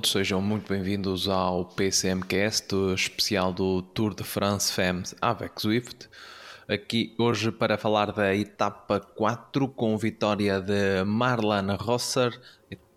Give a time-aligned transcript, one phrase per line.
[0.00, 6.08] Todos, sejam muito bem-vindos ao PCMcast, especial do Tour de France Femmes Avec Zwift.
[6.66, 12.40] Aqui hoje para falar da etapa 4 com vitória de Marlane Rosser,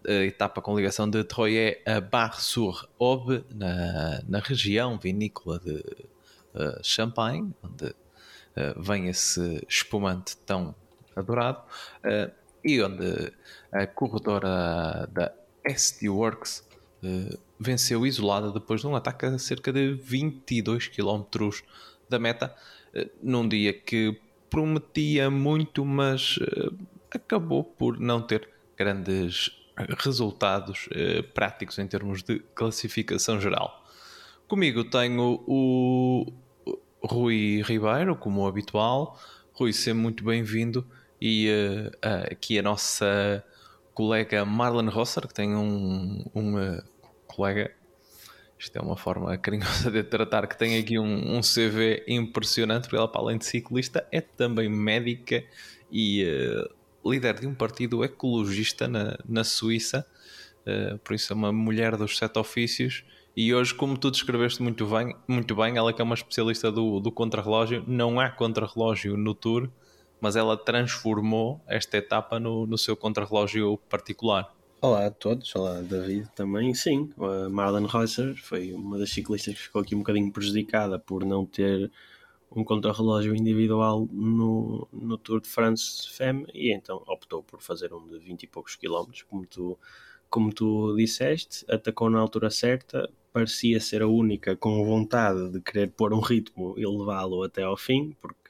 [0.06, 5.84] etapa com ligação de Troyes a Bar-sur-Aube, na, na região vinícola de
[6.54, 10.74] uh, Champagne, onde uh, vem esse espumante tão
[11.16, 11.64] adorado,
[12.06, 12.32] uh,
[12.64, 13.34] e onde
[13.74, 15.34] a corredora da
[15.66, 16.64] SD Works
[17.04, 21.24] uh, venceu isolada depois de um ataque a cerca de 22 km
[22.10, 22.56] da meta,
[22.96, 24.20] uh, num dia que
[24.50, 26.74] prometia muito, mas uh,
[27.12, 29.52] acabou por não ter grandes
[30.00, 30.88] resultados
[31.34, 33.84] práticos em termos de classificação geral.
[34.48, 36.32] Comigo tenho o
[37.02, 39.20] Rui Ribeiro, como habitual.
[39.54, 40.86] Rui, seja muito bem-vindo
[41.20, 41.50] e
[42.30, 43.44] aqui a nossa
[43.96, 46.80] colega Marlon Rosser, que tem um, um
[47.36, 47.72] colega,
[48.58, 52.96] isto é uma forma carinhosa de tratar, que tem aqui um, um CV impressionante, porque
[52.96, 55.44] ela, para além de ciclista, é também médica
[55.92, 60.06] e uh, líder de um partido ecologista na, na Suíça,
[60.66, 63.04] uh, por isso é uma mulher dos sete ofícios.
[63.36, 67.00] E hoje, como tu descreveste muito bem, muito bem ela que é uma especialista do,
[67.00, 69.70] do contrarrelógio, não há contrarrelógio no Tour,
[70.22, 74.54] mas ela transformou esta etapa no, no seu contrarrelógio particular.
[74.84, 76.74] Olá a todos, olá David também.
[76.74, 81.24] Sim, a Marlon Reusser foi uma das ciclistas que ficou aqui um bocadinho prejudicada por
[81.24, 81.90] não ter
[82.52, 88.06] um contrarrelógio individual no, no Tour de France Femme e então optou por fazer um
[88.10, 89.80] de 20 e poucos quilómetros, como tu,
[90.30, 95.92] como tu disseste, atacou na altura certa, parecia ser a única com vontade de querer
[95.92, 98.50] pôr um ritmo e levá-lo até ao fim, porque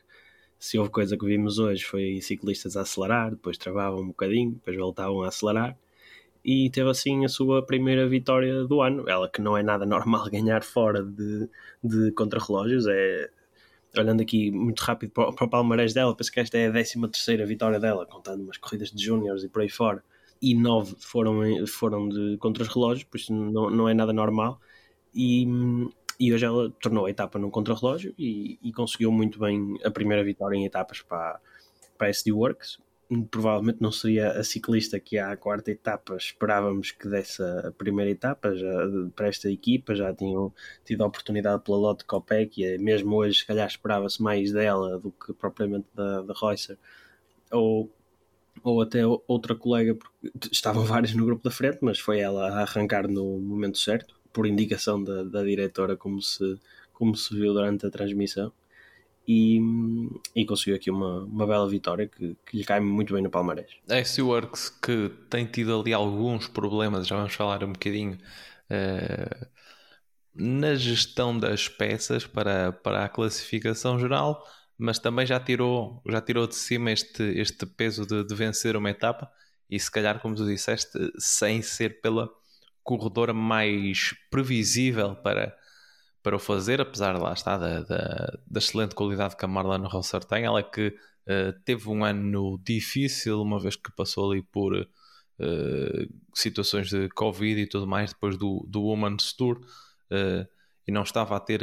[0.57, 4.75] se houve coisa que vimos hoje foi ciclistas a acelerar, depois travavam um bocadinho, depois
[4.75, 5.77] voltavam a acelerar
[6.43, 9.07] e teve assim a sua primeira vitória do ano.
[9.09, 11.49] Ela que não é nada normal ganhar fora de,
[11.83, 13.29] de contrarrelógios, é
[13.97, 16.99] olhando aqui muito rápido para, para o palmarés dela, penso que esta é a 13
[17.09, 20.03] terceira vitória dela, contando umas corridas de júniores e por aí fora,
[20.41, 24.59] e nove foram, foram de contrarrelógios, por isso não, não é nada normal.
[25.13, 25.47] E,
[26.19, 30.23] e hoje ela tornou a etapa num contrarrelógio e, e conseguiu muito bem a primeira
[30.23, 31.39] vitória em etapas para,
[31.97, 32.79] para a SD Works.
[33.29, 38.55] Provavelmente não seria a ciclista que à quarta etapa esperávamos que desse a primeira etapa
[38.55, 38.71] já,
[39.15, 40.53] para esta equipa, já tinham
[40.83, 45.11] tido a oportunidade pela Lotte Copec e mesmo hoje se calhar esperava-se mais dela do
[45.11, 46.77] que propriamente da, da Reusser
[47.51, 47.91] ou,
[48.63, 52.61] ou até outra colega, porque estavam vários no grupo da frente, mas foi ela a
[52.61, 56.59] arrancar no momento certo por indicação da, da diretora, como se,
[56.91, 58.51] como se viu durante a transmissão.
[59.25, 59.59] E,
[60.35, 63.71] e conseguiu aqui uma, uma bela vitória que, que lhe cai muito bem no palmarés.
[63.89, 68.17] A SC Works que tem tido ali alguns problemas, já vamos falar um bocadinho
[68.69, 69.47] uh,
[70.35, 74.45] na gestão das peças para, para a classificação geral,
[74.77, 78.89] mas também já tirou, já tirou de cima este, este peso de, de vencer uma
[78.89, 79.31] etapa
[79.69, 82.29] e se calhar, como tu disseste, sem ser pela
[82.83, 85.55] corredora mais previsível para,
[86.23, 90.23] para o fazer, apesar lá está da, da, da excelente qualidade que a Marlene Rosser
[90.23, 90.45] tem.
[90.45, 96.13] Ela é que uh, teve um ano difícil, uma vez que passou ali por uh,
[96.33, 99.59] situações de Covid e tudo mais, depois do, do Women's Tour.
[100.09, 100.47] Uh,
[100.87, 101.61] e não estava a ter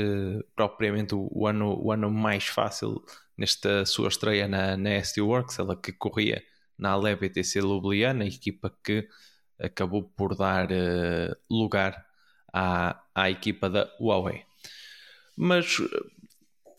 [0.54, 3.03] propriamente o, o, ano, o ano mais fácil
[3.37, 6.43] nesta sua estreia na, na ST Works, ela que corria
[6.78, 9.06] na Ale BTC Ljubljana, equipa que
[9.59, 10.69] acabou por dar
[11.50, 12.06] lugar
[12.50, 14.50] à, à equipa da Huawei.
[15.37, 15.77] Mas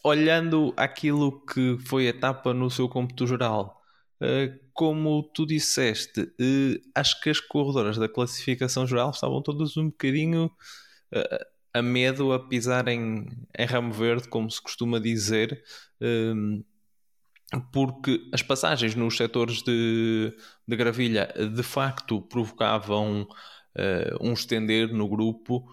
[0.04, 3.82] olhando aquilo que foi a etapa no seu cômputo geral,
[4.22, 9.88] uh, como tu disseste, uh, acho que as corredoras da classificação geral estavam todas um
[9.88, 10.52] bocadinho
[11.74, 13.26] a medo a pisar em,
[13.58, 15.62] em ramo verde, como se costuma dizer
[17.72, 20.34] porque as passagens nos setores de,
[20.66, 23.28] de gravilha de facto provocavam
[24.22, 25.66] um estender no grupo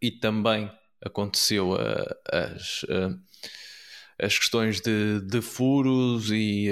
[0.00, 0.70] e também
[1.04, 1.78] aconteceu uh,
[2.32, 2.84] as,
[4.20, 6.70] as questões de, de furos e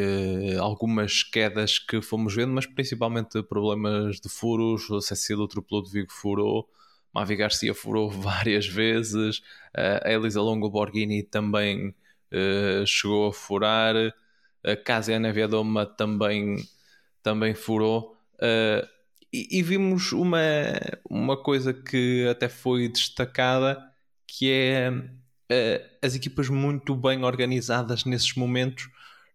[0.61, 4.91] algumas quedas que fomos vendo, mas principalmente problemas de furos.
[4.91, 6.69] O Cecília atropelou de Vigo furou,
[7.15, 9.43] Mavi Garcia furou várias vezes,
[10.05, 11.95] a Elisa Longo Borghini também
[12.33, 13.95] uh, chegou a furar,
[14.65, 16.57] a Casa Nevedoma também,
[17.23, 18.17] também furou.
[18.35, 18.87] Uh,
[19.33, 20.41] e, e, vimos uma,
[21.09, 23.83] uma coisa que até foi destacada,
[24.27, 28.89] que é uh, as equipas muito bem organizadas nesses momentos.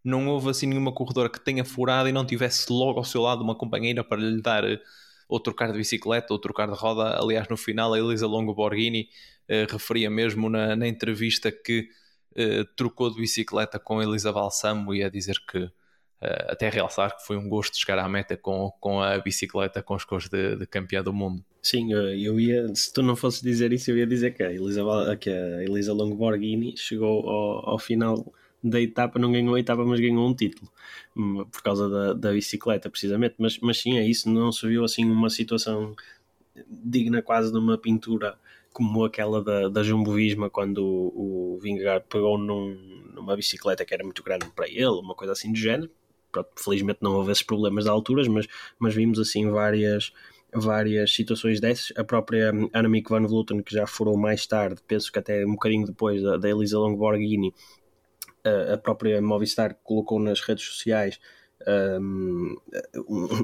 [0.04, 3.44] Não houve assim nenhuma corredora que tenha furado e não tivesse logo ao seu lado
[3.44, 4.64] uma companheira para lhe dar
[5.32, 7.18] ou trocar de bicicleta ou trocar de roda.
[7.18, 9.08] Aliás, no final, a Elisa Longo Borghini
[9.50, 11.88] uh, referia mesmo na, na entrevista que
[12.32, 15.72] uh, trocou de bicicleta com a Elisa Balsamo e a dizer que,
[16.22, 19.96] uh, até realçar que foi um gosto chegar à meta com, com a bicicleta com
[19.96, 21.44] os cores de, de do mundo.
[21.62, 24.82] Sim, eu ia, se tu não fosses dizer isso, eu ia dizer que a Elisa,
[25.16, 28.34] que a Elisa Longo Borghini chegou ao, ao final
[28.64, 30.72] da etapa, não ganhou a etapa, mas ganhou um título
[31.16, 33.36] hum, por causa da, da bicicleta, precisamente.
[33.38, 35.96] Mas, mas sim, é isso, não se viu assim uma situação
[36.68, 38.38] digna quase de uma pintura
[38.74, 42.76] como aquela da, da Jumbo Visma quando o, o Vingegaard pegou num,
[43.14, 45.90] numa bicicleta que era muito grande para ele, uma coisa assim do género.
[46.32, 48.48] Pronto, felizmente não houve esses problemas de alturas, mas,
[48.80, 50.12] mas vimos assim várias
[50.54, 51.94] várias situações dessas.
[51.98, 55.86] A própria Annemiek van Vleuten, que já furou mais tarde, penso que até um bocadinho
[55.86, 57.54] depois da, da Elisa Longo-Borghini,
[58.74, 61.20] a própria Movistar colocou nas redes sociais
[62.00, 62.56] um,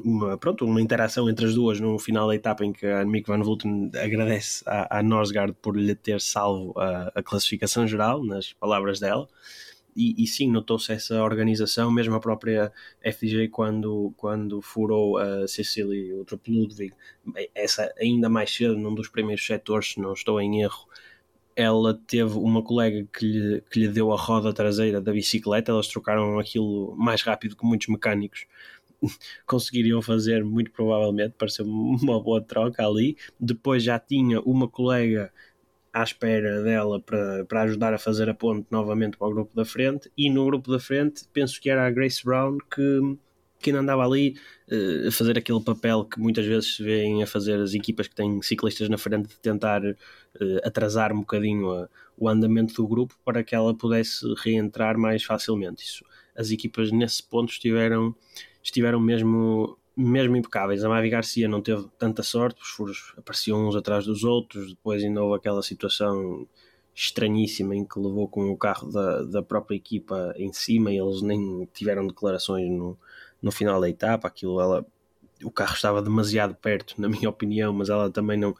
[0.03, 3.27] uma, pronto, uma interação entre as duas no final da etapa em que a Mick
[3.27, 8.53] Van Vleuten agradece à, à Norsgaard por lhe ter salvo a, a classificação geral, nas
[8.53, 9.27] palavras dela.
[9.97, 12.71] E, e sim, notou-se essa organização, mesmo a própria
[13.01, 16.93] FDJ quando, quando furou a Cecília e o Trupp Ludwig,
[17.55, 20.87] essa ainda mais cedo, num dos primeiros setores, se não estou em erro,
[21.55, 25.87] ela teve uma colega que lhe, que lhe deu a roda traseira da bicicleta, elas
[25.87, 28.45] trocaram aquilo mais rápido que muitos mecânicos
[29.47, 33.17] conseguiriam fazer, muito provavelmente, pareceu uma boa troca ali.
[33.39, 35.31] Depois já tinha uma colega
[35.99, 39.65] à espera dela para, para ajudar a fazer a ponte novamente para o grupo da
[39.65, 43.17] frente, e no grupo da frente penso que era a Grace Brown que
[43.59, 44.35] que ainda andava ali
[44.71, 48.15] uh, a fazer aquele papel que muitas vezes se vêem a fazer as equipas que
[48.15, 49.95] têm ciclistas na frente de tentar uh,
[50.63, 55.83] atrasar um bocadinho a, o andamento do grupo para que ela pudesse reentrar mais facilmente.
[55.83, 56.05] Isso,
[56.35, 58.15] as equipas nesse ponto estiveram,
[58.61, 60.83] estiveram mesmo, mesmo impecáveis.
[60.83, 65.03] A Mavi Garcia não teve tanta sorte, os furos apareciam uns atrás dos outros, depois
[65.03, 66.47] ainda houve aquela situação
[66.93, 71.21] estranhíssima em que levou com o carro da, da própria equipa em cima e eles
[71.21, 72.97] nem tiveram declarações no,
[73.41, 74.85] no final da etapa, aquilo ela
[75.43, 78.55] o carro estava demasiado perto, na minha opinião, mas ela também não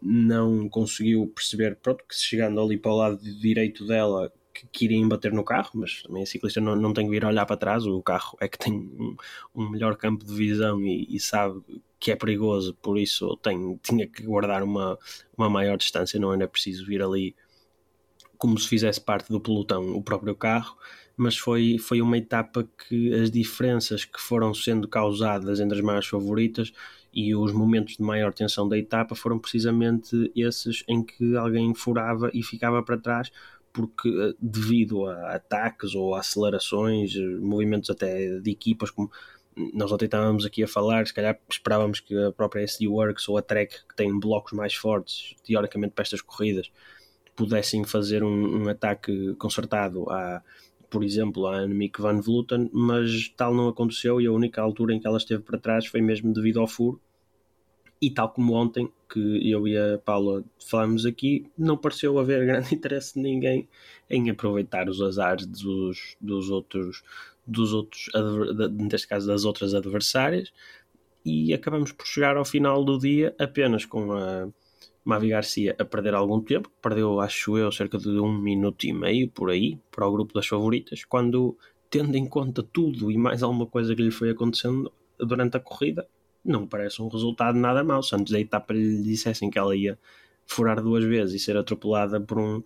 [0.00, 5.08] não conseguiu perceber, pronto, que chegando ali para o lado direito dela que, que iriam
[5.08, 7.86] bater no carro, mas também a ciclista não, não tem que vir olhar para trás,
[7.86, 9.16] o carro é que tem um,
[9.54, 11.62] um melhor campo de visão e, e, sabe
[12.00, 14.98] que é perigoso, por isso tem, tinha que guardar uma,
[15.36, 17.34] uma maior distância, não era preciso vir ali
[18.36, 20.76] como se fizesse parte do pelotão o próprio carro
[21.18, 26.06] mas foi, foi uma etapa que as diferenças que foram sendo causadas entre as maiores
[26.06, 26.72] favoritas
[27.12, 32.30] e os momentos de maior tensão da etapa foram precisamente esses em que alguém furava
[32.32, 33.32] e ficava para trás
[33.78, 39.08] porque eh, devido a ataques ou a acelerações, movimentos até de equipas como
[39.72, 43.38] nós ontem estávamos aqui a falar, se calhar esperávamos que a própria SD Works ou
[43.38, 46.70] a Trek, que tem blocos mais fortes, teoricamente para estas corridas,
[47.36, 50.42] pudessem fazer um, um ataque concertado à,
[50.90, 55.00] por exemplo, a Annemiek van Vleuten, mas tal não aconteceu e a única altura em
[55.00, 57.00] que ela esteve para trás foi mesmo devido ao furo.
[58.00, 62.74] E tal como ontem, que eu e a Paula falámos aqui, não pareceu haver grande
[62.74, 63.68] interesse de ninguém
[64.08, 67.02] em aproveitar os azares dos, dos outros,
[67.46, 68.08] dos outros,
[68.72, 70.52] neste caso das outras adversárias,
[71.24, 74.48] e acabamos por chegar ao final do dia apenas com a
[75.04, 79.28] Mavi Garcia a perder algum tempo, perdeu, acho eu, cerca de um minuto e meio
[79.28, 81.56] por aí, para o grupo das favoritas, quando,
[81.90, 86.06] tendo em conta tudo e mais alguma coisa que lhe foi acontecendo durante a corrida,
[86.48, 88.02] não parece um resultado nada mau.
[88.02, 89.98] Se antes da etapa lhe dissessem que ela ia
[90.46, 92.62] furar duas vezes e ser atropelada por um,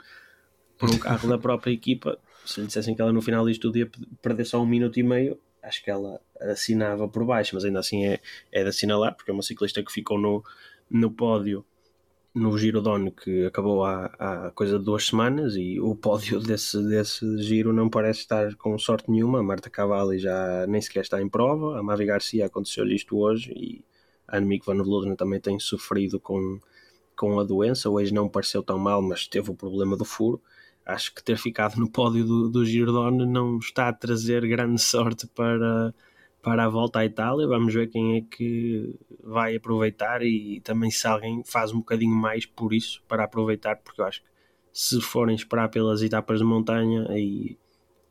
[0.78, 3.78] por um carro da própria equipa, se lhe dissessem que ela no final disto tudo
[3.78, 7.80] ia perder só um minuto e meio, acho que ela assinava por baixo, mas ainda
[7.80, 8.20] assim é,
[8.50, 10.44] é de assinalar, porque é uma ciclista que ficou no,
[10.90, 11.64] no pódio
[12.34, 16.82] no Giro Dono que acabou há, há coisa de duas semanas e o pódio desse,
[16.88, 19.40] desse giro não parece estar com sorte nenhuma.
[19.40, 23.52] A Marta Cavalli já nem sequer está em prova, a Mavi Garcia aconteceu-lhe isto hoje
[23.52, 23.84] e
[24.26, 26.58] a Annemiek van Vleuten também tem sofrido com,
[27.16, 27.90] com a doença.
[27.90, 30.40] Hoje não pareceu tão mal, mas teve o problema do furo.
[30.86, 34.80] Acho que ter ficado no pódio do, do Giro Dono não está a trazer grande
[34.80, 35.94] sorte para
[36.42, 37.46] para a volta à Itália.
[37.46, 42.44] Vamos ver quem é que vai aproveitar e também se alguém faz um bocadinho mais
[42.44, 44.26] por isso para aproveitar, porque eu acho que
[44.72, 47.56] Se forem esperar pelas etapas de montanha e,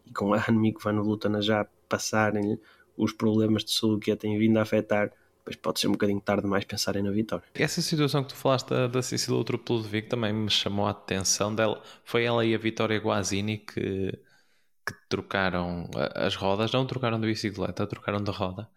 [0.06, 2.58] e com a Annemiek van Vleuten a já passarem
[2.96, 6.22] os problemas de saúde que a têm vindo a afetar, depois pode ser um bocadinho
[6.22, 7.44] tarde demais pensarem na vitória.
[7.56, 11.82] Essa situação que tu falaste da, da Cecília Truplodovic também me chamou a atenção dela.
[12.04, 14.18] Foi ela e a Vitória Guazini que,
[14.86, 18.70] que trocaram as rodas, não trocaram de bicicleta, trocaram de roda.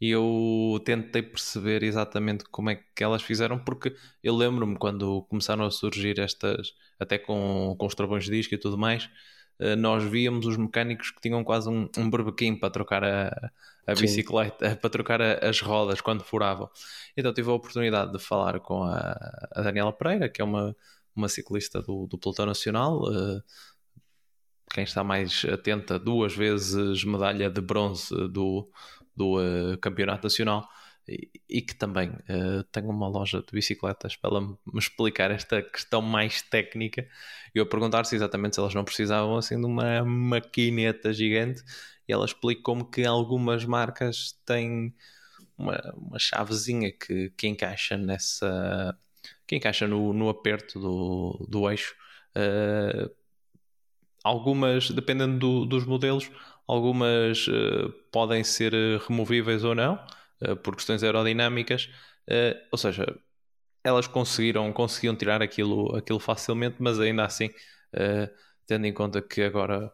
[0.00, 5.64] E eu tentei perceber exatamente como é que elas fizeram, porque eu lembro-me quando começaram
[5.66, 9.10] a surgir estas, até com, com os travões de disco e tudo mais,
[9.58, 13.52] eh, nós víamos os mecânicos que tinham quase um, um berbequim para trocar a,
[13.86, 16.70] a bicicleta, para trocar a, as rodas quando furavam.
[17.16, 20.74] Então tive a oportunidade de falar com a, a Daniela Pereira, que é uma,
[21.14, 23.02] uma ciclista do, do Pelotão Nacional.
[23.02, 23.42] Uh,
[24.72, 28.70] quem está mais atenta, duas vezes medalha de bronze do,
[29.16, 30.68] do uh, Campeonato Nacional
[31.48, 36.00] e, que também uh, tem uma loja de bicicletas para ela me explicar esta questão
[36.00, 37.06] mais técnica.
[37.54, 41.62] E eu perguntar-se exatamente se elas não precisavam assim de uma maquineta gigante
[42.06, 44.94] e ela explicou-me que algumas marcas têm
[45.58, 48.96] uma, uma chavezinha que, que encaixa nessa
[49.46, 51.94] que encaixa no, no aperto do, do eixo
[52.36, 53.10] uh,
[54.22, 56.30] algumas dependendo do, dos modelos
[56.66, 58.72] algumas uh, podem ser
[59.08, 59.98] removíveis ou não
[60.40, 61.90] eh, por questões aerodinâmicas,
[62.28, 63.04] uh, ou seja,
[63.84, 68.30] elas conseguiram, conseguiam tirar aquilo, aquilo facilmente, mas ainda assim, uh,
[68.66, 69.92] tendo em conta que agora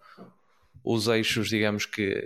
[0.85, 2.23] os eixos, digamos que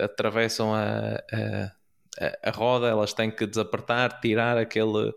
[0.00, 5.12] atravessam a, a, a, roda, elas têm que desapertar, tirar aquele,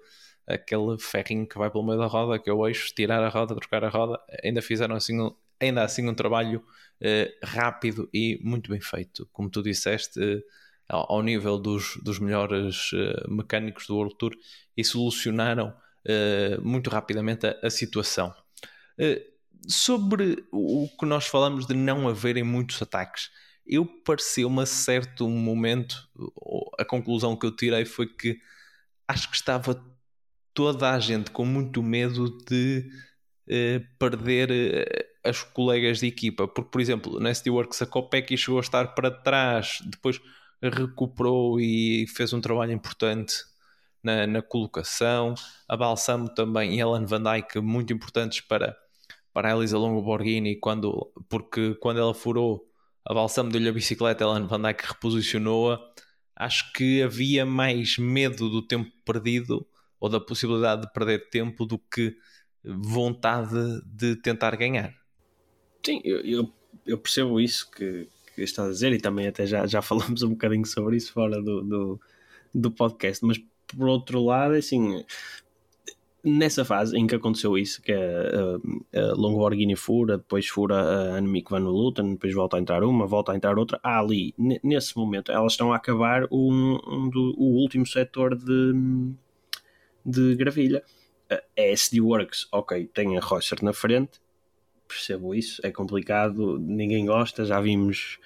[0.47, 3.55] aquele ferrinho que vai pelo meio da roda, que é o eixo, tirar a roda,
[3.55, 5.15] trocar a roda, ainda fizeram assim,
[5.59, 6.63] ainda assim um trabalho
[7.43, 9.27] rápido e muito bem feito.
[9.33, 10.19] Como tu disseste,
[10.87, 14.33] ao, nível dos, dos melhores uh, mecânicos do World Tour
[14.75, 15.73] e solucionaram
[16.61, 18.35] muito rapidamente a, a situação.
[19.65, 23.31] Sobre o que nós falamos de não haverem muitos ataques,
[23.65, 26.09] eu pareceu-me a certo momento,
[26.77, 28.37] a conclusão que eu tirei foi que
[29.07, 29.81] acho que estava
[30.53, 32.85] toda a gente com muito medo de
[33.97, 38.61] perder as colegas de equipa, porque, por exemplo, na SD Works a Copec chegou a
[38.61, 40.21] estar para trás, depois
[40.61, 43.35] recuperou e fez um trabalho importante
[44.03, 45.33] na, na colocação.
[45.67, 48.75] A Balsamo também e Ellen Van Dyke muito importantes para,
[49.33, 52.69] para a Elisa Longo Borghini, quando, porque quando ela furou,
[53.05, 55.79] a Balsamo deu-lhe a bicicleta, Ellen Van Dyke reposicionou-a.
[56.35, 59.65] Acho que havia mais medo do tempo perdido
[59.99, 62.17] ou da possibilidade de perder tempo do que
[62.63, 65.02] vontade de tentar ganhar.
[65.85, 66.53] Sim, eu, eu,
[66.85, 70.29] eu percebo isso que, que estás a dizer, e também até já, já falamos um
[70.29, 72.01] bocadinho sobre isso fora do, do,
[72.53, 75.03] do podcast, mas por outro lado, assim,
[76.23, 78.31] nessa fase em que aconteceu isso, que é
[78.93, 83.05] a, a Longoborghini fura, depois fura a Annemiek van Vleuten, depois volta a entrar uma,
[83.05, 87.33] volta a entrar outra, há ali, nesse momento, elas estão a acabar um, um do,
[87.37, 88.73] o último setor de,
[90.05, 90.83] de gravilha.
[91.29, 94.21] A SD Works, ok, tem a Reusser na frente,
[94.93, 98.19] percebo isso, é complicado, ninguém gosta, já vimos,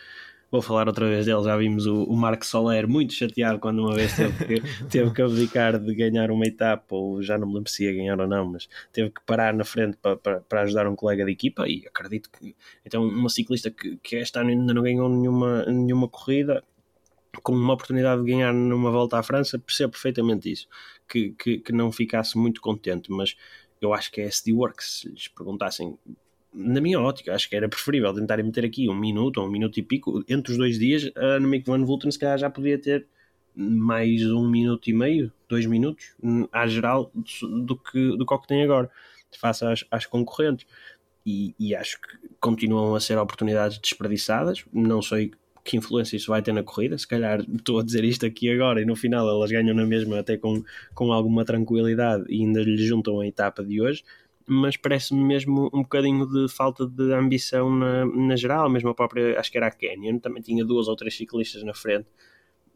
[0.51, 3.95] vou falar outra vez dele, já vimos o, o Marco Soler muito chateado quando uma
[3.95, 7.71] vez teve que, teve que abdicar de ganhar uma etapa, ou já não me lembro
[7.71, 10.87] se ia ganhar ou não, mas teve que parar na frente para, para, para ajudar
[10.87, 12.55] um colega de equipa e acredito que,
[12.85, 16.63] então uma ciclista que, que este ano ainda não ganhou nenhuma, nenhuma corrida,
[17.43, 20.67] com uma oportunidade de ganhar numa volta à França, percebo perfeitamente isso,
[21.07, 23.35] que, que, que não ficasse muito contente, mas
[23.81, 25.97] eu acho que é SD Works, se lhes perguntassem
[26.53, 29.77] na minha ótica, acho que era preferível tentarem meter aqui um minuto ou um minuto
[29.79, 31.11] e pico entre os dois dias.
[31.15, 33.05] A Annemiek van Vleuten se calhar já podia ter
[33.55, 36.15] mais um minuto e meio, dois minutos,
[36.51, 37.11] à geral,
[37.65, 38.89] do que, do que, que tem agora,
[39.39, 40.65] face às, às concorrentes.
[41.25, 44.63] E, e, acho que continuam a ser oportunidades desperdiçadas.
[44.71, 45.31] Não sei
[45.63, 46.97] que influência isso vai ter na corrida.
[46.97, 50.19] Se calhar estou a dizer isto aqui agora e no final elas ganham na mesma,
[50.19, 50.63] até com,
[50.93, 54.03] com alguma tranquilidade, e ainda lhe juntam a etapa de hoje
[54.49, 59.37] mas parece-me mesmo um bocadinho de falta de ambição na, na geral, mesmo a própria,
[59.37, 62.07] acho que era a Canyon, também tinha duas ou três ciclistas na frente,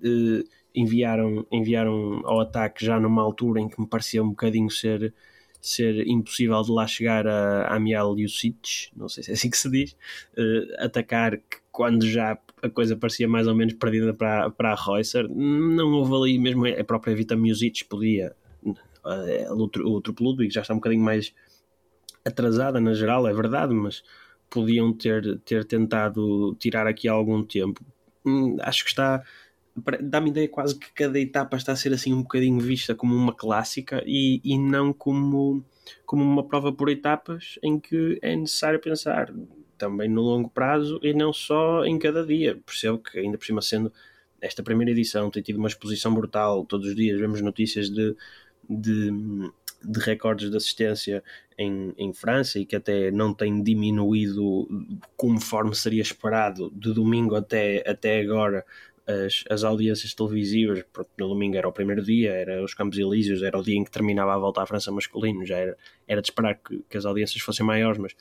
[0.04, 0.44] uh,
[0.76, 5.14] enviaram, enviaram ao ataque já numa altura em que me parecia um bocadinho ser,
[5.62, 9.58] ser impossível de lá chegar a, a Amiel Jusic, não sei se é assim que
[9.58, 9.94] se diz,
[10.38, 11.40] uh, atacar
[11.72, 16.14] quando já a coisa parecia mais ou menos perdida para, para a Reusser, não houve
[16.16, 18.36] ali mesmo a própria Vita Music podia,
[18.66, 21.34] uh, o, o Truplo Ludwig já está um bocadinho mais
[22.26, 24.04] atrasada na geral, é verdade, mas
[24.50, 27.84] podiam ter, ter tentado tirar aqui algum tempo.
[28.26, 29.24] Hum, acho que está
[30.02, 33.34] dá-me ideia quase que cada etapa está a ser assim um bocadinho vista como uma
[33.34, 35.64] clássica e, e não como,
[36.06, 39.34] como uma prova por etapas em que é necessário pensar
[39.78, 42.60] também no longo prazo e não só em cada dia.
[42.66, 43.92] Percebo que ainda por cima sendo
[44.42, 48.16] esta primeira edição tem tido uma exposição brutal, todos os dias vemos notícias de,
[48.70, 49.12] de,
[49.84, 51.24] de recordes de assistência
[51.58, 54.68] em, em França e que até não tem diminuído
[55.16, 58.66] conforme seria esperado de domingo até, até agora
[59.08, 63.44] as, as audiências televisivas, porque no domingo era o primeiro dia, era os Campos Elíseos,
[63.44, 66.28] era o dia em que terminava a volta à França masculino, já era, era de
[66.28, 68.16] esperar que, que as audiências fossem maiores, mas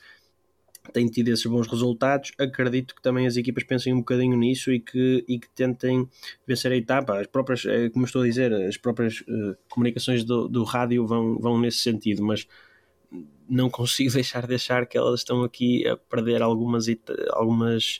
[0.91, 2.31] tem tido esses bons resultados.
[2.37, 6.07] Acredito que também as equipas pensem um bocadinho nisso e que, e que tentem
[6.45, 7.19] vencer a etapa.
[7.19, 11.37] As próprias, eh, como estou a dizer, as próprias uh, comunicações do, do rádio vão,
[11.39, 12.47] vão nesse sentido, mas
[13.49, 16.85] não consigo deixar de achar que elas estão aqui a perder algumas,
[17.31, 17.99] algumas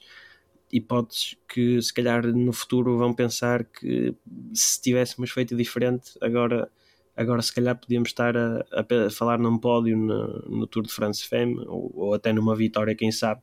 [0.72, 4.16] hipóteses que se calhar no futuro vão pensar que
[4.54, 6.72] se tivéssemos feito diferente agora
[7.16, 11.28] agora se calhar podíamos estar a, a falar num pódio no, no, Tour de France
[11.28, 13.42] Femme ou, ou, até numa vitória quem sabe.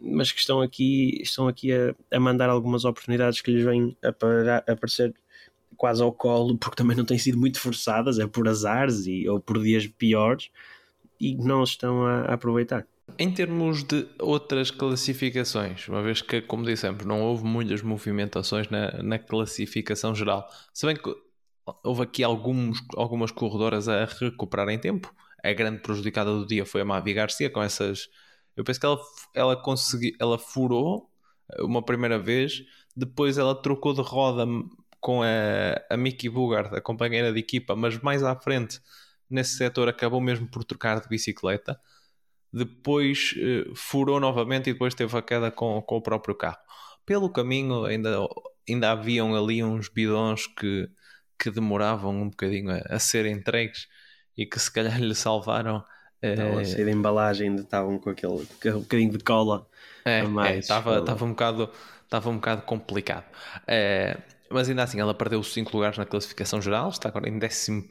[0.00, 3.96] Mas que estão aqui estão aqui a, a mandar algumas oportunidades que lhes vêm
[4.66, 5.14] aparecer
[5.76, 9.40] quase ao colo porque também não têm sido muito forçadas é por azares e, ou
[9.40, 10.50] por dias piores
[11.20, 12.86] e não estão a, a aproveitar.
[13.18, 19.02] Em termos de outras classificações, uma vez que, como dissemos, não houve muitas movimentações na,
[19.02, 21.14] na classificação geral, se bem que
[21.82, 26.80] houve aqui alguns, algumas corredoras a recuperar em tempo, a grande prejudicada do dia foi
[26.80, 28.08] a Mavi Garcia com essas.
[28.56, 29.00] Eu penso que ela,
[29.34, 31.10] ela conseguiu, ela furou
[31.60, 32.62] uma primeira vez,
[32.96, 34.46] depois ela trocou de roda
[35.00, 35.26] com a,
[35.90, 38.80] a Mickey Bugard, a companheira de equipa, mas mais à frente
[39.28, 41.78] nesse setor acabou mesmo por trocar de bicicleta
[42.54, 46.58] depois uh, furou novamente e depois teve a queda com, com o próprio carro.
[47.04, 48.16] Pelo caminho ainda,
[48.68, 50.88] ainda haviam ali uns bidões que,
[51.38, 53.88] que demoravam um bocadinho a, a ser entregues
[54.36, 55.84] e que se calhar lhe salvaram.
[56.22, 59.66] Estava a sair da embalagem, ainda estavam com aquele, um bocadinho de cola.
[60.04, 61.70] É, é estava, estava, um bocado,
[62.02, 63.26] estava um bocado complicado.
[63.66, 64.16] É,
[64.50, 67.82] mas ainda assim, ela perdeu 5 lugares na classificação geral, está agora em 11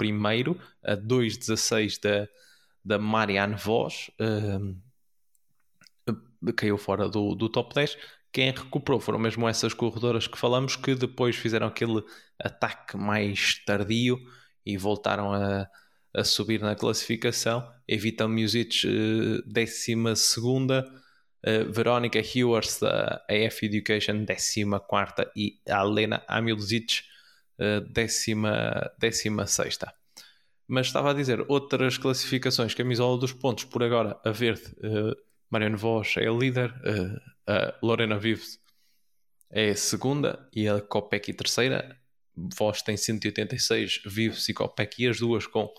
[0.83, 2.27] a 2,16 da,
[2.83, 4.75] da Marianne Vos, uh,
[6.55, 7.97] caiu fora do, do top 10.
[8.33, 12.03] Quem recuperou foram mesmo essas corredoras que falamos que depois fizeram aquele
[12.43, 14.19] ataque mais tardio
[14.65, 15.69] e voltaram a,
[16.15, 17.63] a subir na classificação.
[17.87, 20.83] Evita Music, uh, décima segunda.
[21.45, 25.31] Uh, Verónica Hewers da AF Education, décima quarta.
[25.35, 27.03] E a Lena Amilzic,
[27.59, 29.93] uh, décima, décima sexta.
[30.67, 34.63] Mas estava a dizer, outras classificações, camisola dos pontos, por agora, a verde,
[35.53, 38.59] Mariano Vos é líder, uh, a Lorena Vives
[39.51, 41.95] é a segunda e a Copec terceira.
[42.35, 45.71] Vos tem 186, Vives e Copec e as duas com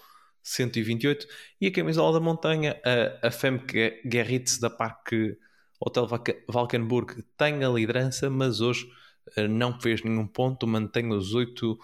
[0.45, 1.27] 128.
[1.61, 5.37] E a camisola da montanha, a, a Femke Gerritz da Parque
[5.81, 6.07] Hotel
[6.49, 8.89] Valkenburg tem a liderança, mas hoje
[9.37, 11.77] uh, não fez nenhum ponto, mantém os oito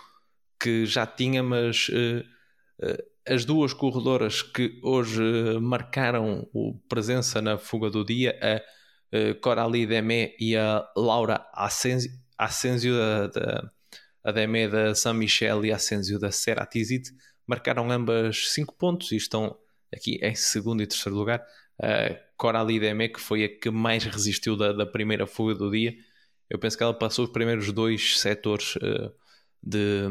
[0.60, 2.24] que já tinha, mas uh,
[2.82, 5.22] eh, as duas corredoras que hoje
[5.60, 6.48] marcaram
[6.88, 8.62] presença na fuga do dia, a
[9.12, 13.70] eh, Coralie Demé e a Laura Asensio, da, da,
[14.24, 17.10] a Demé da San Michel e Asensio da Ceratizit,
[17.46, 19.56] marcaram ambas 5 pontos e estão
[19.94, 21.44] aqui em segundo e terceiro lugar.
[21.82, 25.94] A Coralie Demé, que foi a que mais resistiu da, da primeira fuga do dia,
[26.48, 29.12] eu penso que ela passou os primeiros dois setores uh,
[29.62, 30.08] de,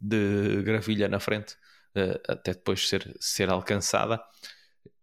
[0.00, 1.56] de gravilha na frente
[1.98, 4.20] uh, até depois ser, ser alcançada.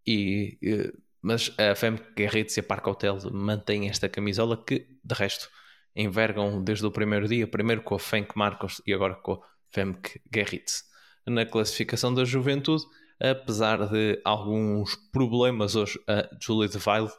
[0.05, 5.15] E, uh, mas a FEM Guerritz e a Parque Hotel mantêm esta camisola que, de
[5.15, 5.49] resto,
[5.95, 9.39] envergam desde o primeiro dia, primeiro com a Fenk Marcos e agora com a
[9.71, 10.83] Femke Guerritz.
[11.25, 12.83] Na classificação da juventude,
[13.19, 17.09] apesar de alguns problemas hoje, a Julie de Weil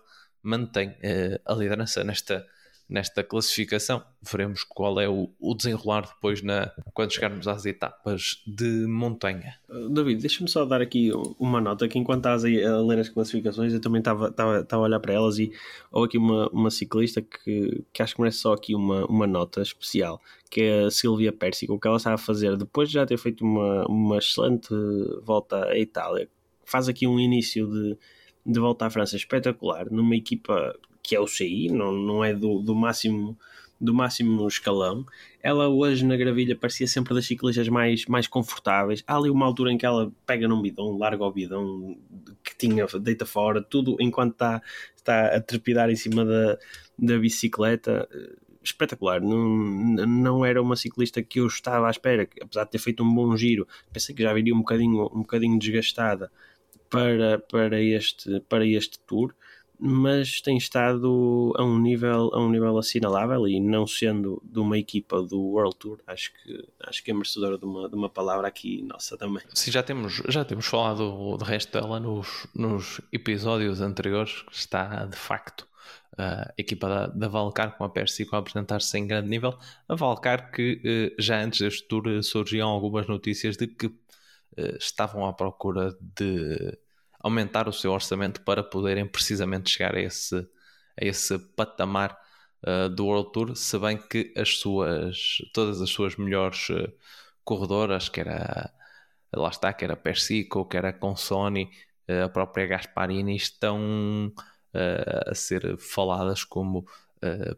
[0.42, 2.46] mantém uh, a liderança nesta
[2.88, 4.02] nesta classificação.
[4.22, 9.54] Veremos qual é o, o desenrolar depois na, quando chegarmos às etapas de montanha.
[9.68, 12.48] Uh, David, deixa-me só dar aqui uma nota que enquanto estás a
[12.82, 14.34] ler as classificações eu também estava,
[14.68, 15.52] a olhar para elas e
[15.90, 19.62] houve aqui uma, uma ciclista que, que acho que merece só aqui uma, uma nota
[19.62, 23.04] especial que é a Silvia Persico, o que ela está a fazer depois de já
[23.04, 24.68] ter feito uma, uma excelente
[25.22, 26.28] volta à Itália
[26.64, 27.96] faz aqui um início de,
[28.44, 30.74] de volta à França espetacular numa equipa
[31.06, 33.38] que é o CI, não, não é do, do máximo
[33.80, 35.04] do máximo escalão.
[35.42, 39.04] Ela hoje na gravilha parecia sempre das ciclistas mais, mais confortáveis.
[39.06, 41.96] Há ali uma altura em que ela pega num bidão, larga o bidão
[42.42, 44.62] que tinha, deita fora, tudo enquanto está,
[44.96, 46.58] está a trepidar em cima da,
[46.98, 48.08] da bicicleta.
[48.62, 49.20] espetacular.
[49.20, 49.46] Não,
[50.06, 53.36] não era uma ciclista que eu estava à espera, apesar de ter feito um bom
[53.36, 56.32] giro, pensei que já viria um bocadinho, um bocadinho desgastada
[56.88, 59.34] para, para, este, para este tour
[59.78, 64.78] mas tem estado a um nível a um nível assinalável e não sendo de uma
[64.78, 68.48] equipa do World Tour acho que acho que é merecedora de uma, de uma palavra
[68.48, 69.42] aqui nossa também.
[69.54, 75.16] Sim já temos já temos falado de resto dela nos, nos episódios anteriores está de
[75.16, 75.66] facto
[76.18, 79.58] a equipa da, da Valcar com a Persico a apresentar-se em grande nível.
[79.88, 83.92] A Valcar que eh, já antes deste tour surgiam algumas notícias de que
[84.56, 86.78] eh, estavam à procura de
[87.26, 92.16] aumentar o seu orçamento para poderem precisamente chegar a esse, a esse patamar
[92.64, 96.92] uh, do World Tour, se bem que as suas, todas as suas melhores uh,
[97.44, 98.72] corredoras, que era
[99.34, 101.68] lá está, que era Persico, que era Consoni,
[102.08, 104.32] uh, a própria Gasparini, estão
[105.30, 106.86] a ser faladas como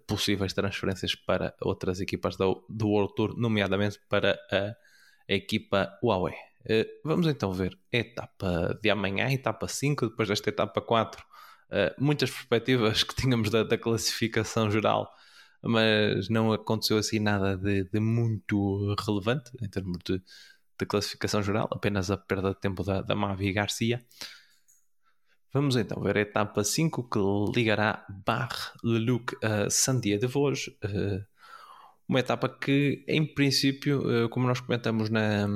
[0.07, 4.77] possíveis transferências para outras equipas do, do World Tour, nomeadamente para a,
[5.29, 6.48] a equipa Huawei.
[6.69, 11.25] Eh, vamos então ver a etapa de amanhã, etapa 5, depois desta etapa 4.
[11.71, 15.11] Eh, muitas perspectivas que tínhamos da, da, classificação geral,
[15.63, 20.23] mas não aconteceu assim nada de, de muito relevante em termos de,
[20.79, 24.05] de, classificação geral, apenas a perda de tempo da, da Mavi Garcia.
[25.53, 27.19] Vamos então ver a etapa 5 que
[27.59, 30.69] ligará Bar-le-Luc a Saint-Dié-de-Vosges.
[30.85, 31.25] Uh,
[32.09, 35.47] uma etapa que, em princípio, eh, como nós comentamos na,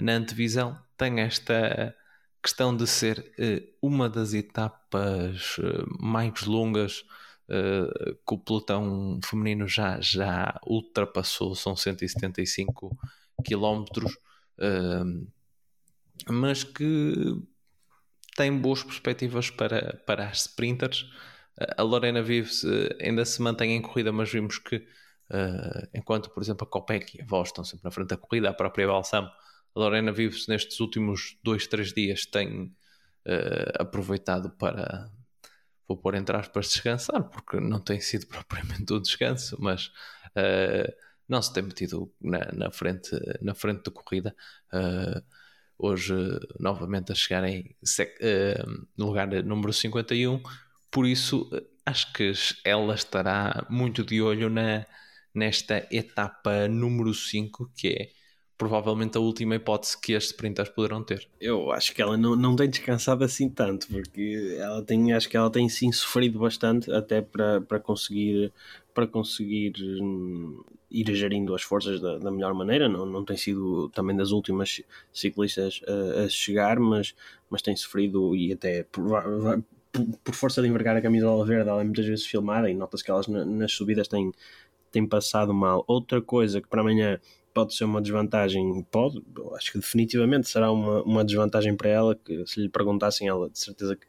[0.00, 1.94] na antevisão, tem esta
[2.40, 7.04] questão de ser eh, uma das etapas eh, mais longas
[8.26, 12.96] que o pelotão feminino já, já ultrapassou, são 175
[13.44, 14.16] quilómetros,
[16.26, 17.36] mas que
[18.36, 21.04] tem boas perspectivas para, para as sprinters.
[21.76, 22.64] A Lorena Vives
[22.98, 24.86] ainda se mantém em corrida, mas vimos que
[25.32, 28.50] Uh, enquanto, por exemplo, a Copec e a Voz estão sempre na frente da corrida,
[28.50, 32.64] a própria Balsam, a Lorena Vives nestes últimos dois, três dias tem
[33.26, 35.10] uh, aproveitado para,
[35.88, 39.86] vou pôr entre aspas, descansar, porque não tem sido propriamente um descanso, mas
[40.36, 40.92] uh,
[41.26, 44.36] não se tem metido na, na, frente, na frente da corrida.
[45.78, 46.14] hoje,
[46.60, 47.74] novamente, a chegar em
[48.98, 50.42] lugar número 51,
[50.90, 51.48] por isso
[51.86, 52.32] acho que
[52.64, 54.84] ela estará muito de olho na
[55.34, 58.08] nesta etapa número 5, que é
[58.56, 61.28] provavelmente a última hipótese que as sprinters poderão ter.
[61.40, 65.36] Eu acho que ela não, não tem descansado assim tanto, porque ela tem, acho que
[65.36, 68.52] ela tem sim sofrido bastante até para, para conseguir
[68.94, 72.88] para conseguir hum, ir gerindo as forças da, da, melhor maneira.
[72.88, 77.14] Não, não tem sido também das últimas ciclistas a, a chegar, mas,
[77.50, 79.04] mas tem sofrido e até por,
[80.22, 83.10] por, força de envergar a camisola verde, ela é muitas vezes filmada e nota-se que
[83.10, 84.32] elas nas subidas têm
[84.92, 85.84] tem passado mal.
[85.88, 87.18] Outra coisa que para amanhã
[87.52, 89.22] pode ser uma desvantagem, pode,
[89.56, 93.58] acho que definitivamente será uma, uma desvantagem para ela, que se lhe perguntassem ela, de
[93.58, 94.06] certeza que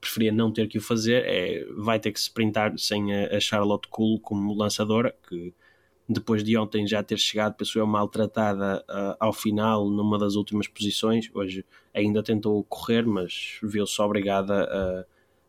[0.00, 3.40] preferia não ter que o fazer, é, vai ter que se sprintar sem a, a
[3.40, 5.54] Charlotte Cool como lançadora, que
[6.08, 11.30] depois de ontem já ter chegado, pessoa maltratada uh, ao final numa das últimas posições,
[11.32, 14.64] hoje ainda tentou correr, mas viu-se obrigada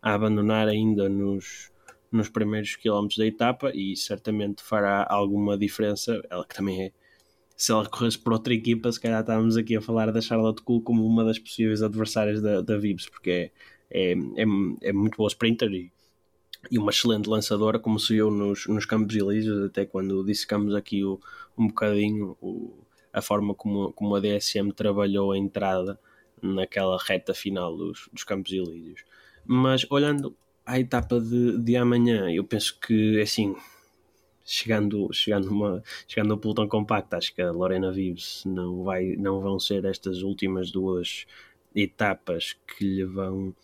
[0.01, 1.71] a, a abandonar ainda nos,
[2.13, 6.21] nos primeiros quilómetros da etapa e certamente fará alguma diferença.
[6.29, 6.91] Ela que também é,
[7.57, 10.81] se ela corresse por outra equipa, se calhar estávamos aqui a falar da Charlotte Cool
[10.81, 13.51] como uma das possíveis adversárias da, da Vibes, porque
[13.89, 14.45] é, é, é,
[14.81, 15.91] é muito boa sprinter e,
[16.69, 21.03] e uma excelente lançadora, como se viu nos, nos Campos Elíseos, até quando dissecamos aqui
[21.03, 21.19] o,
[21.57, 22.73] um bocadinho o,
[23.11, 25.99] a forma como, como a DSM trabalhou a entrada
[26.39, 29.03] naquela reta final dos, dos Campos Elíseos.
[29.45, 33.55] Mas olhando à etapa de, de amanhã, eu penso que assim,
[34.43, 39.41] chegando, chegando, uma, chegando ao pelotão compacto, acho que a Lorena Vives não, vai, não
[39.41, 41.25] vão ser estas últimas duas
[41.75, 43.55] etapas que lhe vão,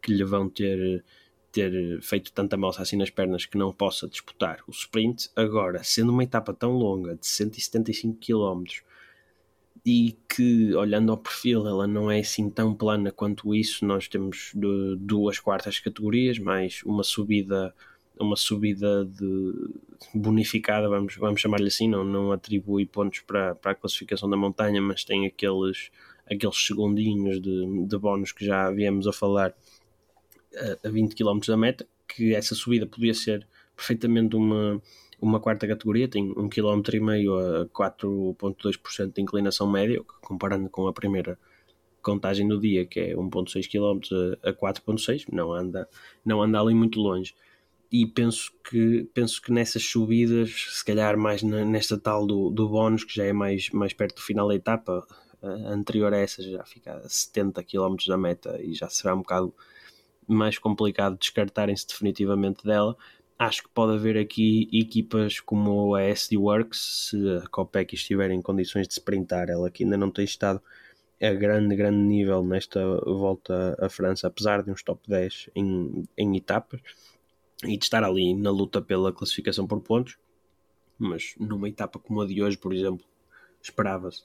[0.00, 1.04] que lhe vão ter,
[1.52, 5.30] ter feito tanta malça assim nas pernas que não possa disputar o sprint.
[5.36, 8.64] Agora, sendo uma etapa tão longa, de 175 km,
[9.84, 13.84] e que, olhando ao perfil, ela não é assim tão plana quanto isso.
[13.84, 14.52] Nós temos
[14.98, 17.74] duas quartas categorias, mais uma subida
[18.20, 19.70] uma subida de
[20.14, 24.80] bonificada, vamos, vamos chamar-lhe assim, não, não atribui pontos para, para a classificação da montanha,
[24.82, 25.90] mas tem aqueles,
[26.26, 29.54] aqueles segundinhos de, de bónus que já viemos a falar
[30.56, 34.82] a, a 20 km da meta, que essa subida podia ser perfeitamente uma,
[35.20, 36.80] uma quarta categoria tem 1,5 km
[37.62, 41.38] a 4,2% de inclinação média, comparando com a primeira
[42.02, 45.88] contagem do dia, que é 1,6 km a 4,6, não anda,
[46.24, 47.34] não anda ali muito longe.
[47.90, 53.04] e penso que, penso que nessas subidas, se calhar mais nesta tal do, do bónus,
[53.04, 55.06] que já é mais, mais perto do final da etapa,
[55.42, 59.54] anterior a essa já fica a 70 km da meta e já será um bocado
[60.26, 62.96] mais complicado descartarem-se definitivamente dela.
[63.38, 68.42] Acho que pode haver aqui equipas como a SD Works, se a Copec estiver em
[68.42, 70.60] condições de sprintar, ela que ainda não tem estado
[71.22, 76.36] a grande, grande nível nesta volta à França, apesar de uns top 10 em, em
[76.36, 76.80] etapas
[77.64, 80.16] e de estar ali na luta pela classificação por pontos.
[80.98, 83.04] Mas numa etapa como a de hoje, por exemplo,
[83.62, 84.24] esperava-se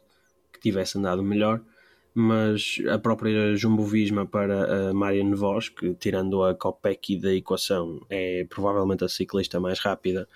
[0.51, 1.61] que tivesse andado melhor.
[2.15, 8.05] Mas a própria Jumbo Visma para a Marianne Vos, que tirando a Copec da equação,
[8.09, 10.27] é provavelmente a ciclista mais rápida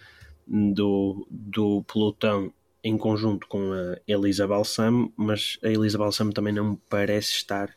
[0.48, 2.52] do, do pelotão
[2.84, 7.76] em conjunto com a Elisa Balsam, mas a Elisa Balsam também não parece estar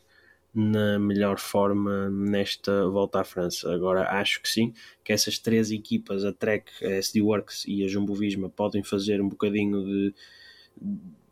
[0.53, 3.73] na melhor forma nesta volta à França.
[3.73, 7.87] Agora acho que sim, que essas três equipas, a Trek, a SD Works e a
[7.87, 10.13] Jumbo Visma, podem fazer um bocadinho de,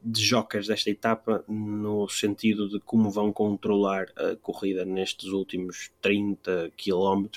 [0.04, 6.72] de jocas desta etapa no sentido de como vão controlar a corrida nestes últimos 30
[6.78, 7.28] km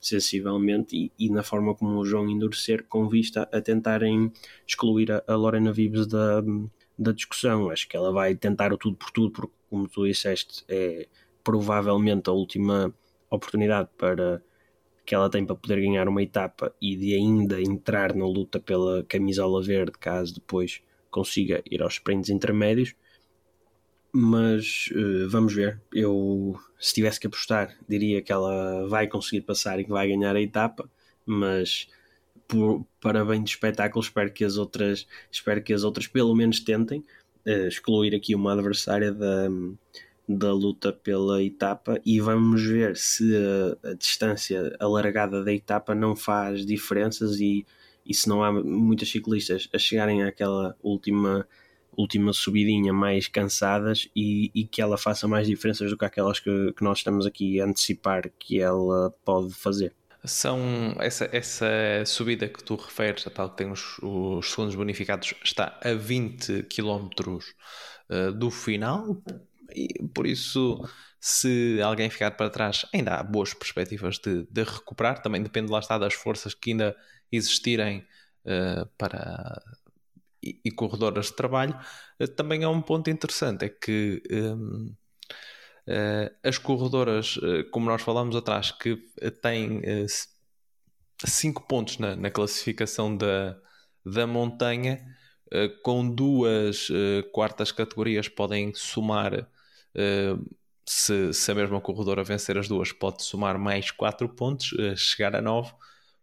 [0.00, 4.32] sensivelmente e, e, na forma como o João endurecer com vista a tentarem
[4.66, 6.42] excluir a, a Lorena Vives da,
[6.98, 7.70] da discussão.
[7.70, 11.06] Acho que ela vai tentar o tudo por tudo, porque como tu disseste, é
[11.44, 12.92] provavelmente a última
[13.30, 14.42] oportunidade para
[15.04, 19.02] que ela tem para poder ganhar uma etapa e de ainda entrar na luta pela
[19.04, 22.94] camisola verde, caso depois consiga ir aos sprints intermédios.
[24.12, 25.80] Mas uh, vamos ver.
[25.92, 30.34] Eu, se tivesse que apostar, diria que ela vai conseguir passar e que vai ganhar
[30.34, 30.90] a etapa,
[31.24, 31.88] mas
[32.48, 36.60] por, para bem de espetáculo, espero que as outras, espero que as outras pelo menos
[36.60, 37.04] tentem
[37.46, 39.48] uh, excluir aqui uma adversária da
[40.28, 46.14] da luta pela etapa e vamos ver se a, a, distância alargada da etapa não
[46.14, 47.66] faz diferenças e,
[48.12, 51.46] e se não há muitas ciclistas a chegarem àquela última
[51.94, 56.72] última subidinha mais cansadas e, e que ela faça mais diferenças do que aquelas que,
[56.72, 59.94] que nós estamos aqui a antecipar que ela pode fazer
[60.24, 61.66] são essa, essa
[62.06, 66.62] subida que tu referes, a tal que tem os, os segundos bonificados, está a 20
[66.64, 67.08] km
[68.08, 69.20] uh, do final,
[69.74, 70.80] e por isso,
[71.20, 75.22] se alguém ficar para trás, ainda há boas perspectivas de, de recuperar.
[75.22, 76.96] Também depende lá está das forças que ainda
[77.32, 78.06] existirem
[78.44, 79.62] uh, para
[80.42, 81.78] e, e, corredoras de trabalho.
[82.20, 84.96] Uh, também é um ponto interessante, é que um, uh,
[85.86, 87.38] eh, as corredoras,
[87.72, 88.96] como nós falamos atrás, que
[89.40, 89.82] têm
[91.24, 93.58] 5 pontos na, na classificação da,
[94.06, 95.04] da montanha,
[95.82, 96.88] com duas
[97.32, 99.48] quartas categorias podem somar
[100.86, 105.42] se, se, a mesma corredora vencer as duas, pode somar mais 4 pontos, chegar a
[105.42, 105.72] 9.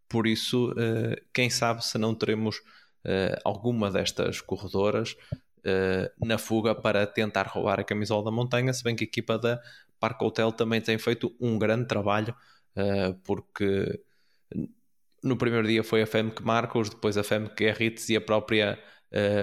[0.09, 2.61] Por isso, uh, quem sabe se não teremos
[3.45, 5.15] alguma destas corredoras
[6.21, 9.57] na fuga para tentar roubar a camisola da montanha, se bem que a equipa da
[10.01, 12.35] Parque Hotel também tem feito um grande trabalho,
[13.23, 14.01] porque
[15.23, 18.77] no primeiro dia foi a Femke Marcos, depois a Femke Gerritz e a própria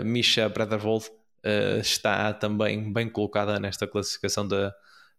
[0.05, 1.07] Misha Bredervold
[1.47, 4.75] uh, está também bem colocada nesta classificação da,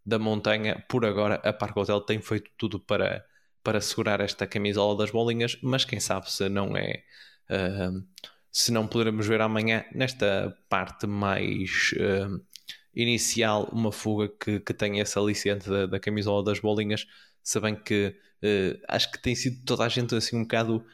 [0.05, 0.83] da montanha.
[0.87, 3.25] Por agora, a Parque Hotel tem feito tudo para,
[3.67, 7.03] para segurar esta camisola das bolinhas, mas quem sabe se não é.
[7.49, 8.01] Uh,
[8.49, 12.41] se não poderemos ver amanhã nesta parte mais uh,
[12.95, 17.05] inicial uma fuga que, que tenha esse aliciente da, da camisola das bolinhas,
[17.43, 20.85] se bem que uh, acho que tem sido toda a gente assim um bocado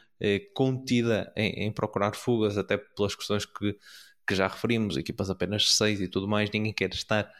[0.52, 3.78] contida em, em, procurar fugas, até pelas questões que
[4.26, 7.30] que já referimos, equipas apenas 6 e tudo mais, ninguém quer estar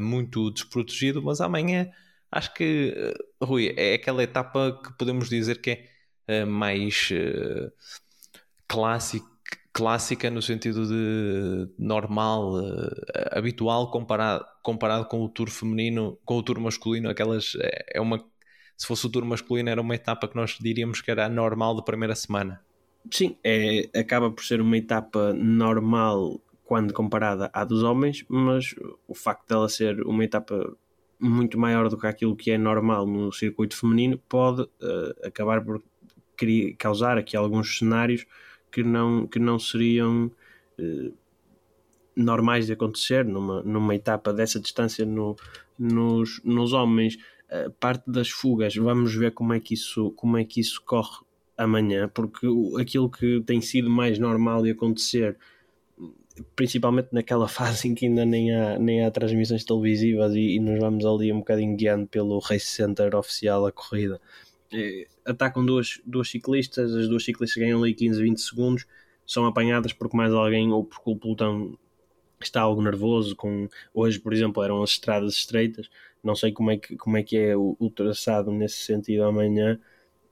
[0.00, 1.92] muito desprotegido, mas amanhã
[2.34, 2.92] acho que,
[3.40, 5.86] uh, Rui, é aquela etapa que podemos dizer que
[6.26, 7.10] é uh, mais
[8.66, 9.26] clássica,
[9.72, 12.54] clássica no sentido de normal,
[13.32, 18.24] habitual, comparado, comparado com o tour feminino, com o tour masculino, aquelas é, é uma
[18.76, 21.82] se fosse o tour masculino era uma etapa que nós diríamos que era normal da
[21.82, 22.60] primeira semana.
[23.10, 28.74] Sim, é, acaba por ser uma etapa normal quando comparada à dos homens, mas
[29.06, 30.76] o facto dela ser uma etapa
[31.24, 35.82] muito maior do que aquilo que é normal no circuito feminino pode uh, acabar por
[36.78, 38.26] causar aqui alguns cenários
[38.70, 40.30] que não, que não seriam
[40.78, 41.14] uh,
[42.14, 45.36] normais de acontecer numa, numa etapa dessa distância no,
[45.78, 47.16] nos, nos homens.
[47.50, 51.24] Uh, parte das fugas, vamos ver como é que isso, como é que isso corre
[51.56, 52.46] amanhã, porque
[52.80, 55.38] aquilo que tem sido mais normal de acontecer,
[56.56, 60.78] principalmente naquela fase em que ainda nem há, nem há transmissões televisivas e, e nos
[60.78, 64.20] vamos ali um bocadinho guiando pelo Race Center oficial a corrida,
[64.72, 68.86] é, atacam duas, duas ciclistas, as duas ciclistas ganham ali 15, 20 segundos,
[69.26, 71.78] são apanhadas porque mais alguém ou porque o pelotão
[72.40, 73.34] está algo nervoso.
[73.36, 75.88] Com, hoje, por exemplo, eram as estradas estreitas,
[76.22, 79.78] não sei como é que, como é, que é o, o traçado nesse sentido amanhã,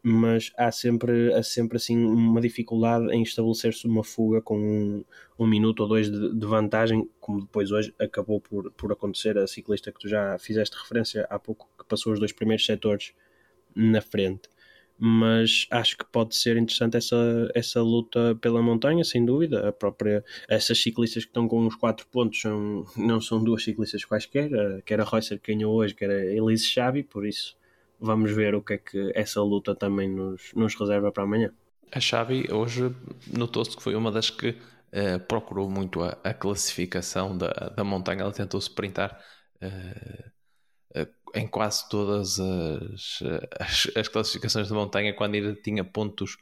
[0.02, 5.04] mas há sempre, há sempre assim uma dificuldade em estabelecer-se uma fuga com um,
[5.38, 9.46] um minuto ou dois de, de, vantagem, como depois hoje acabou por, por acontecer a
[9.46, 13.12] ciclista que tu já fizeste referência há pouco, que passou os dois primeiros setores
[13.74, 14.50] na frente.
[14.98, 19.68] Mas acho que pode ser interessante essa, essa luta pela montanha, sem dúvida.
[19.68, 24.04] A própria, essas ciclistas que estão com os quatro pontos são, não são duas ciclistas
[24.04, 24.50] quaisquer,
[24.84, 27.56] quer a Reusser que ganhou hoje, quer a Elise Xavi, por isso
[28.02, 31.50] vamos ver o que é que essa luta também nos, nos reserva para amanhã.
[31.90, 32.94] A Xavi hoje
[33.32, 38.22] notou-se que foi uma das que uh, procurou muito a, a, classificação da, da montanha,
[38.22, 39.20] ela tentou sprintar
[39.62, 40.32] uh,
[41.34, 43.22] em quase todas as,
[43.58, 46.36] as, as, classificações de montanha quando ainda tinha pontos,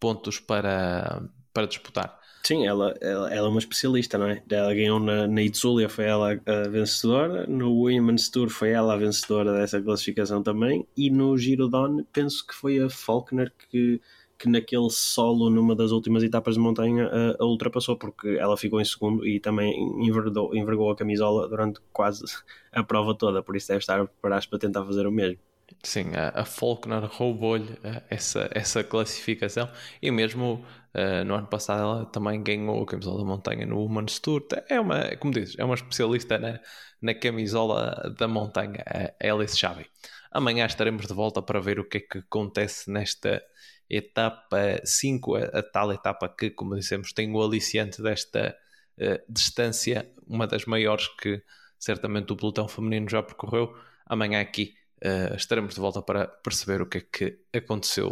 [0.00, 2.18] pontos para, para disputar.
[2.44, 4.42] Sim, ela, ela, ela, é uma especialista, não é?
[4.50, 7.46] Ela ganhou na, na Itzulia, foi ela a vencedora.
[7.46, 10.84] No Women's Tour foi ela a vencedora dessa classificação também.
[10.96, 14.00] E no Giro Don, penso que foi a Faulkner que
[14.42, 18.80] que naquele solo, numa das últimas etapas de montanha, a, a ultrapassou, porque ela ficou
[18.80, 19.72] em segundo e também
[20.04, 22.24] envergou, envergou a camisola durante quase
[22.72, 25.38] a prova toda, por isso deve estar a para tentar fazer o mesmo.
[25.82, 31.80] Sim, a, a Faulkner roubou-lhe eh, essa, essa classificação e mesmo uh, no ano passado
[31.80, 34.46] ela também ganhou a camisola da montanha no Women's Tour.
[34.68, 36.60] É uma, como dizes, é uma especialista na,
[37.00, 38.84] na camisola da montanha,
[39.22, 39.86] a Alice Xavi.
[40.30, 43.42] Amanhã estaremos de volta para ver o que é que acontece nesta
[43.88, 48.56] etapa 5, a, a, tal etapa que, como dissemos, tem o aliciante desta
[48.98, 51.42] uh, distância, uma das maiores que
[51.78, 53.76] certamente o pelotão feminino já percorreu.
[54.06, 58.08] Amanhã aqui uh, estaremos de volta para perceber o que é que aconteceu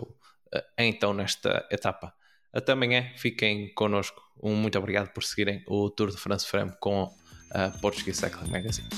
[0.54, 2.14] uh, então nesta etapa.
[2.52, 4.20] Até amanhã, fiquem connosco.
[4.42, 7.14] Um muito obrigado por seguirem o Tour de France Frame com
[7.52, 8.88] a Portuguese Cycling Magazine.